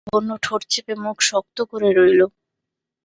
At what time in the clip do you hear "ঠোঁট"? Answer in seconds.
0.43-0.61